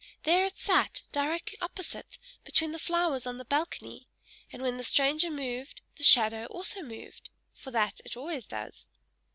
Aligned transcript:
there 0.23 0.43
it 0.45 0.57
sat, 0.57 1.03
directly 1.11 1.59
opposite, 1.61 2.17
between 2.43 2.71
the 2.71 2.79
flowers 2.79 3.27
on 3.27 3.37
the 3.37 3.45
balcony; 3.45 4.07
and 4.51 4.63
when 4.63 4.77
the 4.77 4.83
stranger 4.83 5.29
moved, 5.29 5.81
the 5.97 6.03
shadow 6.03 6.45
also 6.47 6.81
moved: 6.81 7.29
for 7.53 7.69
that 7.69 8.01
it 8.03 8.17
always 8.17 8.47
does. 8.47 8.89